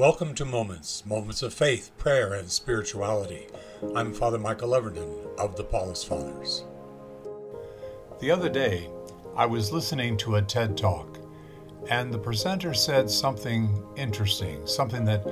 [0.00, 3.48] Welcome to Moments, moments of faith, prayer, and spirituality.
[3.94, 6.64] I'm Father Michael Everton of the Paulist Fathers.
[8.18, 8.88] The other day,
[9.36, 11.18] I was listening to a TED Talk,
[11.90, 15.22] and the presenter said something interesting, something that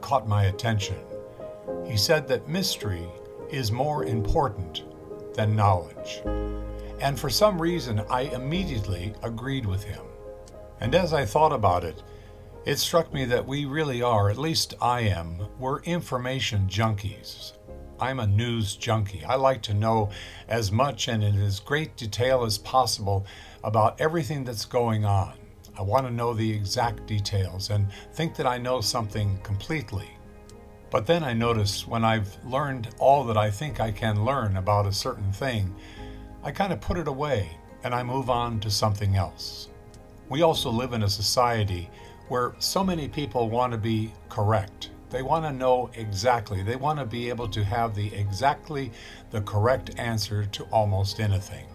[0.00, 1.00] caught my attention.
[1.84, 3.08] He said that mystery
[3.50, 4.84] is more important
[5.34, 6.22] than knowledge.
[7.00, 10.04] And for some reason, I immediately agreed with him.
[10.78, 12.00] And as I thought about it,
[12.66, 17.52] it struck me that we really are, at least I am, we're information junkies.
[18.00, 19.22] I'm a news junkie.
[19.24, 20.10] I like to know
[20.48, 23.26] as much and in as great detail as possible
[23.62, 25.34] about everything that's going on.
[25.78, 30.08] I want to know the exact details and think that I know something completely.
[30.90, 34.86] But then I notice when I've learned all that I think I can learn about
[34.86, 35.74] a certain thing,
[36.42, 37.50] I kind of put it away
[37.82, 39.68] and I move on to something else.
[40.30, 41.90] We also live in a society
[42.28, 44.90] where so many people want to be correct.
[45.10, 46.62] They want to know exactly.
[46.62, 48.90] They want to be able to have the exactly
[49.30, 51.66] the correct answer to almost anything.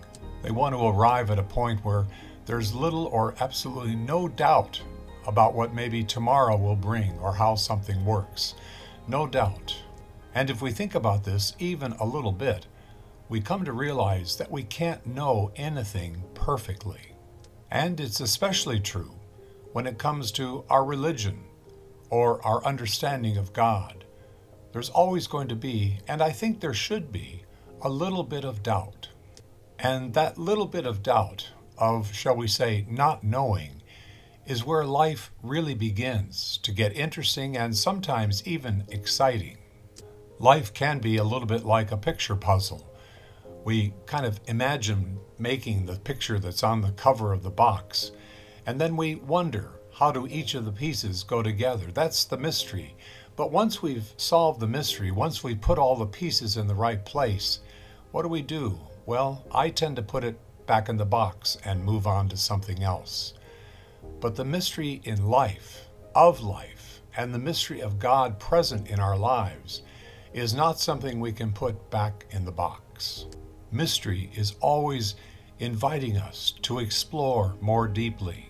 [0.41, 2.05] They want to arrive at a point where
[2.45, 4.81] there's little or absolutely no doubt
[5.27, 8.55] about what maybe tomorrow will bring or how something works.
[9.07, 9.75] No doubt.
[10.33, 12.65] And if we think about this even a little bit,
[13.27, 17.15] we come to realize that we can't know anything perfectly.
[17.69, 19.18] And it's especially true
[19.73, 21.43] when it comes to our religion
[22.09, 24.05] or our understanding of God.
[24.71, 27.43] There's always going to be, and I think there should be,
[27.81, 29.09] a little bit of doubt.
[29.77, 33.81] And that little bit of doubt, of, shall we say, not knowing,
[34.45, 39.57] is where life really begins to get interesting and sometimes even exciting.
[40.39, 42.91] Life can be a little bit like a picture puzzle.
[43.63, 48.11] We kind of imagine making the picture that's on the cover of the box
[48.69, 51.87] and then we wonder how do each of the pieces go together?
[51.91, 52.95] That's the mystery.
[53.35, 57.03] But once we've solved the mystery, once we put all the pieces in the right
[57.03, 57.61] place,
[58.11, 58.77] what do we do?
[59.07, 62.83] Well, I tend to put it back in the box and move on to something
[62.83, 63.33] else.
[64.19, 69.17] But the mystery in life, of life, and the mystery of God present in our
[69.17, 69.81] lives
[70.31, 73.25] is not something we can put back in the box.
[73.71, 75.15] Mystery is always
[75.57, 78.48] inviting us to explore more deeply,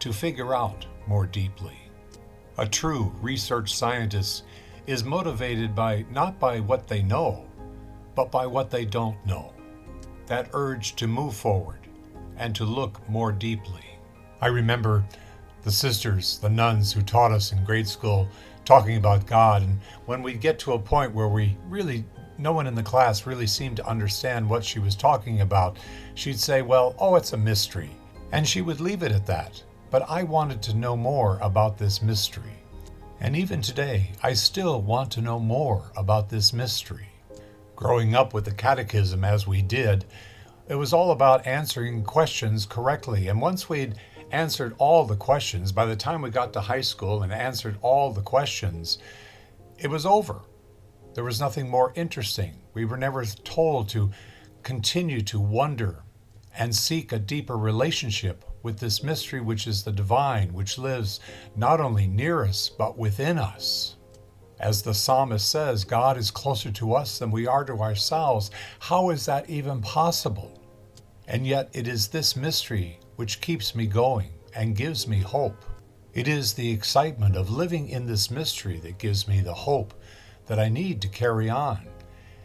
[0.00, 1.76] to figure out more deeply.
[2.58, 4.44] A true research scientist
[4.86, 7.46] is motivated by not by what they know,
[8.14, 9.52] but by what they don't know.
[10.26, 11.80] That urge to move forward
[12.36, 13.84] and to look more deeply.
[14.40, 15.04] I remember
[15.62, 18.28] the sisters, the nuns who taught us in grade school
[18.64, 22.04] talking about God, and when we'd get to a point where we really
[22.38, 25.76] no one in the class really seemed to understand what she was talking about,
[26.14, 27.90] she'd say, Well, oh, it's a mystery.
[28.32, 29.62] And she would leave it at that.
[29.90, 32.58] But I wanted to know more about this mystery.
[33.20, 37.08] And even today, I still want to know more about this mystery.
[37.74, 40.04] Growing up with the catechism as we did,
[40.68, 43.28] it was all about answering questions correctly.
[43.28, 43.94] And once we'd
[44.30, 48.12] answered all the questions, by the time we got to high school and answered all
[48.12, 48.98] the questions,
[49.78, 50.42] it was over.
[51.14, 52.60] There was nothing more interesting.
[52.74, 54.10] We were never told to
[54.62, 56.02] continue to wonder
[56.56, 61.20] and seek a deeper relationship with this mystery which is the divine, which lives
[61.56, 63.96] not only near us, but within us.
[64.60, 68.50] As the psalmist says, God is closer to us than we are to ourselves.
[68.78, 70.60] How is that even possible?
[71.26, 75.64] And yet, it is this mystery which keeps me going and gives me hope.
[76.12, 79.94] It is the excitement of living in this mystery that gives me the hope
[80.44, 81.88] that I need to carry on.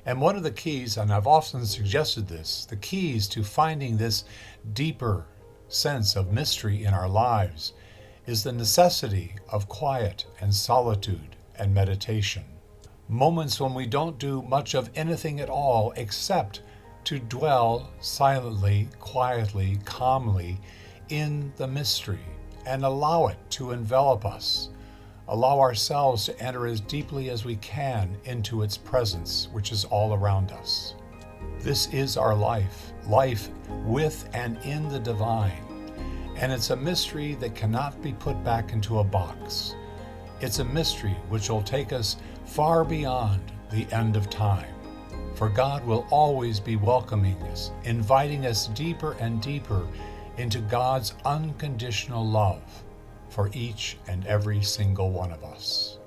[0.05, 4.23] And one of the keys, and I've often suggested this, the keys to finding this
[4.71, 5.25] deeper
[5.73, 7.73] sense of mystery in our lives
[8.25, 12.43] is the necessity of quiet and solitude and meditation.
[13.09, 16.61] Moments when we don't do much of anything at all except
[17.03, 20.59] to dwell silently, quietly, calmly
[21.09, 22.25] in the mystery
[22.65, 24.69] and allow it to envelop us.
[25.27, 30.13] Allow ourselves to enter as deeply as we can into its presence, which is all
[30.13, 30.95] around us.
[31.59, 33.49] This is our life, life
[33.85, 35.63] with and in the divine.
[36.37, 39.75] And it's a mystery that cannot be put back into a box.
[40.41, 44.73] It's a mystery which will take us far beyond the end of time.
[45.35, 49.87] For God will always be welcoming us, inviting us deeper and deeper
[50.37, 52.61] into God's unconditional love
[53.29, 55.97] for each and every single one of us.